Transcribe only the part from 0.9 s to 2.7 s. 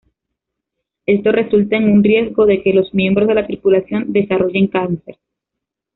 Esto resulta en un riesgo de